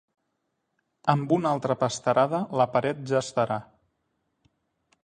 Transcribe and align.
Amb 1.13 1.35
una 1.37 1.51
altra 1.57 1.75
pasterada 1.83 2.41
la 2.63 2.69
paret 2.77 3.05
ja 3.13 3.21
estarà. 3.21 3.61